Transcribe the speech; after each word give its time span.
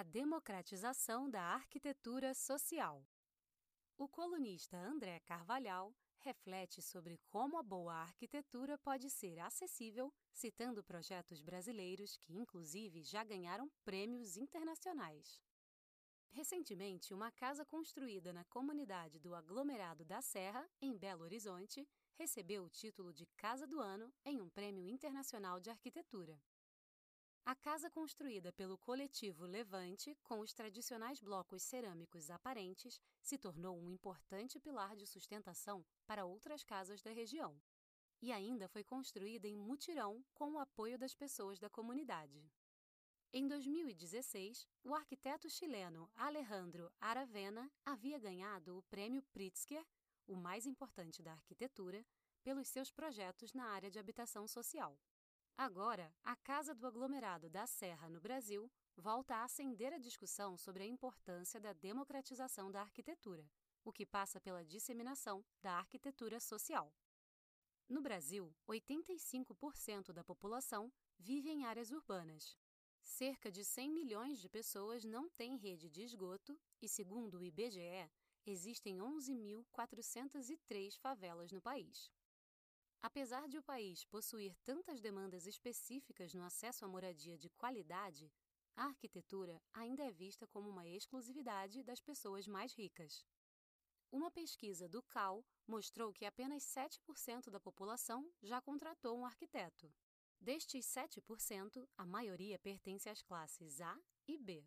A 0.00 0.02
democratização 0.02 1.28
da 1.28 1.42
arquitetura 1.42 2.32
social. 2.32 3.06
O 3.98 4.08
colunista 4.08 4.78
André 4.78 5.20
Carvalhal 5.20 5.94
reflete 6.20 6.80
sobre 6.80 7.20
como 7.28 7.58
a 7.58 7.62
boa 7.62 7.92
arquitetura 7.92 8.78
pode 8.78 9.10
ser 9.10 9.38
acessível, 9.40 10.10
citando 10.32 10.82
projetos 10.82 11.42
brasileiros 11.42 12.16
que, 12.16 12.34
inclusive, 12.34 13.02
já 13.02 13.22
ganharam 13.22 13.70
prêmios 13.84 14.38
internacionais. 14.38 15.38
Recentemente, 16.30 17.12
uma 17.12 17.30
casa 17.30 17.66
construída 17.66 18.32
na 18.32 18.46
comunidade 18.46 19.18
do 19.18 19.34
aglomerado 19.34 20.02
da 20.02 20.22
Serra, 20.22 20.66
em 20.80 20.96
Belo 20.96 21.24
Horizonte, 21.24 21.86
recebeu 22.14 22.64
o 22.64 22.70
título 22.70 23.12
de 23.12 23.26
Casa 23.36 23.66
do 23.66 23.78
Ano 23.78 24.10
em 24.24 24.40
um 24.40 24.48
prêmio 24.48 24.88
internacional 24.88 25.60
de 25.60 25.68
arquitetura. 25.68 26.40
A 27.44 27.54
casa 27.54 27.90
construída 27.90 28.52
pelo 28.52 28.78
coletivo 28.78 29.44
Levante, 29.44 30.16
com 30.22 30.40
os 30.40 30.52
tradicionais 30.52 31.20
blocos 31.20 31.62
cerâmicos 31.62 32.30
aparentes, 32.30 33.00
se 33.22 33.38
tornou 33.38 33.78
um 33.78 33.90
importante 33.90 34.60
pilar 34.60 34.94
de 34.94 35.06
sustentação 35.06 35.84
para 36.06 36.24
outras 36.24 36.62
casas 36.62 37.02
da 37.02 37.10
região. 37.10 37.60
E 38.22 38.30
ainda 38.30 38.68
foi 38.68 38.84
construída 38.84 39.48
em 39.48 39.56
mutirão 39.56 40.24
com 40.34 40.52
o 40.52 40.58
apoio 40.58 40.98
das 40.98 41.14
pessoas 41.14 41.58
da 41.58 41.70
comunidade. 41.70 42.44
Em 43.32 43.46
2016, 43.46 44.68
o 44.84 44.94
arquiteto 44.94 45.48
chileno 45.48 46.10
Alejandro 46.16 46.92
Aravena 47.00 47.70
havia 47.84 48.18
ganhado 48.18 48.76
o 48.76 48.82
Prêmio 48.82 49.22
Pritzker, 49.32 49.86
o 50.26 50.36
mais 50.36 50.66
importante 50.66 51.22
da 51.22 51.32
arquitetura, 51.32 52.04
pelos 52.42 52.68
seus 52.68 52.90
projetos 52.90 53.52
na 53.52 53.64
área 53.64 53.90
de 53.90 53.98
habitação 53.98 54.46
social. 54.46 54.98
Agora, 55.62 56.10
a 56.24 56.34
Casa 56.36 56.74
do 56.74 56.86
Aglomerado 56.86 57.50
da 57.50 57.66
Serra 57.66 58.08
no 58.08 58.18
Brasil 58.18 58.72
volta 58.96 59.34
a 59.34 59.44
acender 59.44 59.92
a 59.92 59.98
discussão 59.98 60.56
sobre 60.56 60.84
a 60.84 60.86
importância 60.86 61.60
da 61.60 61.74
democratização 61.74 62.72
da 62.72 62.80
arquitetura, 62.80 63.46
o 63.84 63.92
que 63.92 64.06
passa 64.06 64.40
pela 64.40 64.64
disseminação 64.64 65.44
da 65.60 65.72
arquitetura 65.72 66.40
social. 66.40 66.90
No 67.86 68.00
Brasil, 68.00 68.50
85% 68.66 70.14
da 70.14 70.24
população 70.24 70.90
vive 71.18 71.50
em 71.50 71.66
áreas 71.66 71.90
urbanas. 71.90 72.56
Cerca 73.02 73.52
de 73.52 73.62
100 73.62 73.90
milhões 73.90 74.38
de 74.38 74.48
pessoas 74.48 75.04
não 75.04 75.28
têm 75.28 75.58
rede 75.58 75.90
de 75.90 76.00
esgoto 76.00 76.58
e, 76.80 76.88
segundo 76.88 77.36
o 77.36 77.44
IBGE, 77.44 78.10
existem 78.46 78.96
11.403 78.96 80.98
favelas 80.98 81.52
no 81.52 81.60
país. 81.60 82.10
Apesar 83.02 83.48
de 83.48 83.56
o 83.56 83.62
país 83.62 84.04
possuir 84.04 84.54
tantas 84.62 85.00
demandas 85.00 85.46
específicas 85.46 86.34
no 86.34 86.42
acesso 86.42 86.84
à 86.84 86.88
moradia 86.88 87.38
de 87.38 87.48
qualidade, 87.50 88.30
a 88.76 88.84
arquitetura 88.84 89.60
ainda 89.72 90.04
é 90.04 90.12
vista 90.12 90.46
como 90.46 90.68
uma 90.68 90.86
exclusividade 90.86 91.82
das 91.82 92.00
pessoas 92.00 92.46
mais 92.46 92.74
ricas. 92.74 93.24
Uma 94.12 94.30
pesquisa 94.30 94.88
do 94.88 95.02
CAL 95.02 95.44
mostrou 95.66 96.12
que 96.12 96.26
apenas 96.26 96.62
7% 96.64 97.48
da 97.48 97.58
população 97.58 98.30
já 98.42 98.60
contratou 98.60 99.16
um 99.16 99.24
arquiteto. 99.24 99.90
Destes 100.38 100.84
7%, 100.86 101.88
a 101.96 102.04
maioria 102.04 102.58
pertence 102.58 103.08
às 103.08 103.22
classes 103.22 103.80
A 103.80 103.98
e 104.26 104.36
B. 104.36 104.66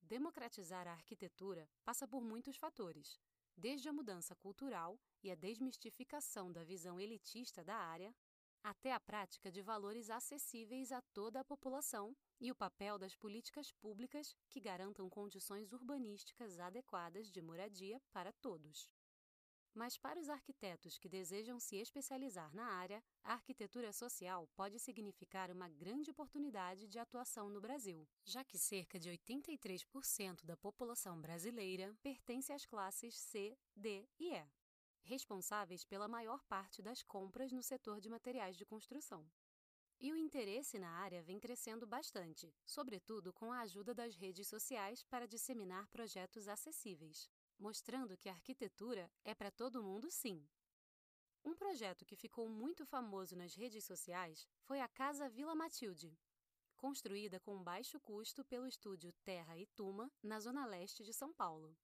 Democratizar 0.00 0.86
a 0.86 0.92
arquitetura 0.92 1.68
passa 1.84 2.06
por 2.06 2.22
muitos 2.22 2.56
fatores, 2.56 3.20
desde 3.56 3.88
a 3.88 3.92
mudança 3.92 4.34
cultural 4.34 4.98
e 5.22 5.30
a 5.30 5.34
desmistificação 5.34 6.52
da 6.52 6.64
visão 6.64 7.00
elitista 7.00 7.62
da 7.64 7.76
área, 7.76 8.14
até 8.62 8.92
a 8.92 9.00
prática 9.00 9.50
de 9.50 9.60
valores 9.60 10.08
acessíveis 10.08 10.92
a 10.92 11.02
toda 11.12 11.40
a 11.40 11.44
população 11.44 12.16
e 12.40 12.50
o 12.50 12.54
papel 12.54 12.98
das 12.98 13.14
políticas 13.16 13.72
públicas 13.72 14.36
que 14.48 14.60
garantam 14.60 15.10
condições 15.10 15.72
urbanísticas 15.72 16.58
adequadas 16.58 17.30
de 17.30 17.42
moradia 17.42 18.00
para 18.12 18.32
todos. 18.32 18.88
Mas 19.74 19.96
para 19.96 20.20
os 20.20 20.28
arquitetos 20.28 20.98
que 20.98 21.08
desejam 21.08 21.58
se 21.58 21.76
especializar 21.76 22.54
na 22.54 22.66
área, 22.66 23.02
a 23.24 23.32
arquitetura 23.32 23.92
social 23.92 24.46
pode 24.54 24.78
significar 24.78 25.50
uma 25.50 25.68
grande 25.68 26.10
oportunidade 26.10 26.86
de 26.86 26.98
atuação 26.98 27.48
no 27.48 27.60
Brasil, 27.60 28.06
já 28.24 28.44
que 28.44 28.58
cerca 28.58 28.98
de 28.98 29.10
83% 29.10 30.44
da 30.44 30.56
população 30.56 31.20
brasileira 31.20 31.96
pertence 32.02 32.52
às 32.52 32.66
classes 32.66 33.14
C, 33.16 33.56
D 33.74 34.06
e 34.18 34.34
E 34.34 34.46
responsáveis 35.04 35.84
pela 35.84 36.08
maior 36.08 36.44
parte 36.44 36.80
das 36.80 37.02
compras 37.02 37.52
no 37.52 37.62
setor 37.62 38.00
de 38.00 38.08
materiais 38.08 38.56
de 38.56 38.64
construção. 38.64 39.28
E 40.00 40.12
o 40.12 40.16
interesse 40.16 40.78
na 40.78 40.90
área 40.90 41.22
vem 41.22 41.38
crescendo 41.38 41.86
bastante, 41.86 42.52
sobretudo 42.64 43.32
com 43.32 43.52
a 43.52 43.60
ajuda 43.60 43.94
das 43.94 44.16
redes 44.16 44.48
sociais 44.48 45.04
para 45.04 45.28
disseminar 45.28 45.86
projetos 45.88 46.48
acessíveis, 46.48 47.30
mostrando 47.62 48.16
que 48.16 48.28
a 48.28 48.32
arquitetura 48.32 49.08
é 49.24 49.32
para 49.32 49.52
todo 49.52 49.84
mundo 49.84 50.10
sim. 50.10 50.44
Um 51.44 51.54
projeto 51.54 52.04
que 52.04 52.16
ficou 52.16 52.48
muito 52.48 52.84
famoso 52.84 53.36
nas 53.36 53.54
redes 53.54 53.84
sociais 53.84 54.48
foi 54.64 54.80
a 54.80 54.88
Casa 54.88 55.28
Vila 55.28 55.54
Matilde, 55.54 56.18
construída 56.76 57.38
com 57.38 57.62
baixo 57.62 58.00
custo 58.00 58.44
pelo 58.44 58.66
estúdio 58.66 59.12
Terra 59.22 59.56
e 59.56 59.64
Tuma, 59.66 60.10
na 60.20 60.40
zona 60.40 60.66
leste 60.66 61.04
de 61.04 61.12
São 61.12 61.32
Paulo. 61.32 61.78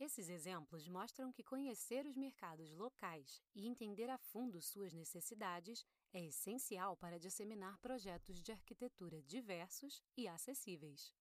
Esses 0.00 0.28
exemplos 0.28 0.88
mostram 0.88 1.32
que 1.32 1.44
conhecer 1.44 2.04
os 2.04 2.16
mercados 2.16 2.72
locais 2.72 3.40
e 3.54 3.68
entender 3.68 4.10
a 4.10 4.18
fundo 4.18 4.60
suas 4.60 4.92
necessidades 4.92 5.86
é 6.12 6.24
essencial 6.24 6.96
para 6.96 7.20
disseminar 7.20 7.78
projetos 7.78 8.42
de 8.42 8.50
arquitetura 8.50 9.22
diversos 9.22 10.02
e 10.16 10.26
acessíveis. 10.26 11.14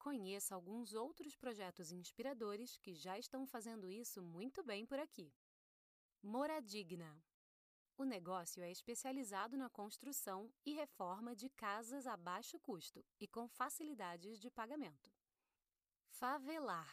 Conheça 0.00 0.56
alguns 0.56 0.94
outros 0.94 1.36
projetos 1.36 1.92
inspiradores 1.92 2.76
que 2.78 2.92
já 2.92 3.16
estão 3.16 3.46
fazendo 3.46 3.88
isso 3.88 4.20
muito 4.20 4.64
bem 4.64 4.84
por 4.84 4.98
aqui. 4.98 5.32
Moradigna 6.20 7.22
o 8.00 8.04
negócio 8.04 8.62
é 8.62 8.70
especializado 8.70 9.58
na 9.58 9.68
construção 9.68 10.50
e 10.64 10.72
reforma 10.72 11.36
de 11.36 11.50
casas 11.50 12.06
a 12.06 12.16
baixo 12.16 12.58
custo 12.58 13.04
e 13.20 13.28
com 13.28 13.46
facilidades 13.46 14.40
de 14.40 14.50
pagamento. 14.50 15.12
Favelar 16.08 16.90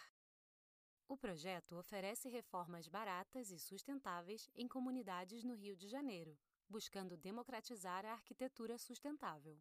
o 1.08 1.16
projeto 1.16 1.78
oferece 1.78 2.28
reformas 2.28 2.90
baratas 2.90 3.52
e 3.52 3.58
sustentáveis 3.58 4.50
em 4.54 4.68
comunidades 4.68 5.46
no 5.46 5.56
Rio 5.56 5.78
de 5.78 5.88
Janeiro, 5.88 6.38
buscando 6.68 7.16
democratizar 7.16 8.06
a 8.06 8.12
arquitetura 8.12 8.78
sustentável. 8.78 9.58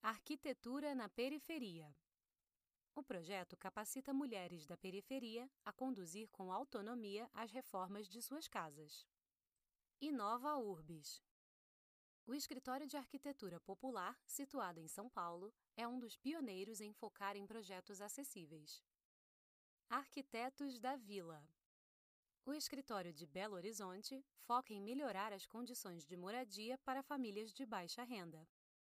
Arquitetura 0.00 0.94
na 0.94 1.10
periferia. 1.10 1.94
O 2.94 3.02
projeto 3.02 3.56
capacita 3.56 4.12
mulheres 4.12 4.66
da 4.66 4.76
periferia 4.76 5.48
a 5.64 5.72
conduzir 5.72 6.28
com 6.28 6.52
autonomia 6.52 7.30
as 7.32 7.50
reformas 7.50 8.08
de 8.08 8.20
suas 8.20 8.48
casas. 8.48 9.06
Inova 10.00 10.56
Urbis. 10.56 11.22
O 12.26 12.34
escritório 12.34 12.86
de 12.86 12.96
arquitetura 12.96 13.60
popular, 13.60 14.20
situado 14.26 14.80
em 14.80 14.88
São 14.88 15.08
Paulo, 15.08 15.52
é 15.76 15.86
um 15.86 15.98
dos 15.98 16.16
pioneiros 16.16 16.80
em 16.80 16.92
focar 16.92 17.36
em 17.36 17.46
projetos 17.46 18.00
acessíveis. 18.00 18.82
Arquitetos 19.88 20.78
da 20.78 20.96
Vila. 20.96 21.44
O 22.44 22.52
escritório 22.52 23.12
de 23.12 23.26
Belo 23.26 23.54
Horizonte 23.54 24.24
foca 24.46 24.72
em 24.72 24.80
melhorar 24.80 25.32
as 25.32 25.46
condições 25.46 26.04
de 26.06 26.16
moradia 26.16 26.78
para 26.78 27.02
famílias 27.02 27.52
de 27.52 27.64
baixa 27.64 28.02
renda. 28.02 28.46